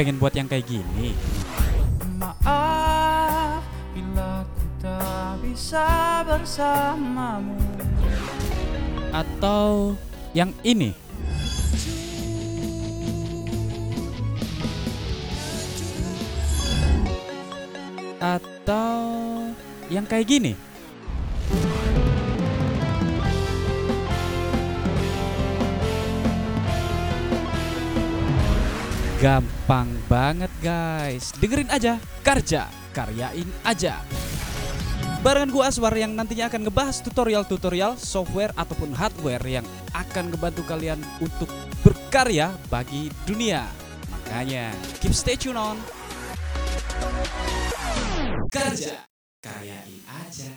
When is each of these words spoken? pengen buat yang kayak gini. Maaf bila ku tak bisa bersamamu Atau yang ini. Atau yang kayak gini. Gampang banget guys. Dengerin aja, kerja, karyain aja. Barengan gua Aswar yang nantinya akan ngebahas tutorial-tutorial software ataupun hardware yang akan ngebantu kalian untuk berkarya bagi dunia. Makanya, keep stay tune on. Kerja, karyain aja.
pengen 0.00 0.16
buat 0.16 0.32
yang 0.32 0.48
kayak 0.48 0.64
gini. 0.64 1.12
Maaf 2.16 3.60
bila 3.92 4.48
ku 4.48 4.64
tak 4.80 5.36
bisa 5.44 6.24
bersamamu 6.24 7.52
Atau 9.12 9.92
yang 10.32 10.56
ini. 10.64 10.96
Atau 18.20 19.04
yang 19.92 20.08
kayak 20.08 20.24
gini. 20.24 20.69
Gampang 29.20 29.92
banget 30.08 30.48
guys. 30.64 31.36
Dengerin 31.36 31.68
aja, 31.68 32.00
kerja, 32.24 32.72
karyain 32.96 33.44
aja. 33.68 34.00
Barengan 35.20 35.52
gua 35.52 35.68
Aswar 35.68 35.92
yang 35.92 36.16
nantinya 36.16 36.48
akan 36.48 36.64
ngebahas 36.64 37.04
tutorial-tutorial 37.04 38.00
software 38.00 38.56
ataupun 38.56 38.96
hardware 38.96 39.44
yang 39.44 39.66
akan 39.92 40.32
ngebantu 40.32 40.64
kalian 40.64 40.96
untuk 41.20 41.52
berkarya 41.84 42.48
bagi 42.72 43.12
dunia. 43.28 43.68
Makanya, 44.08 44.72
keep 45.04 45.12
stay 45.12 45.36
tune 45.36 45.60
on. 45.60 45.76
Kerja, 48.48 49.04
karyain 49.44 50.00
aja. 50.08 50.56